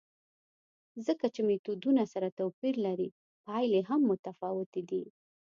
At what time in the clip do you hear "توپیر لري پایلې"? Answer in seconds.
2.39-3.81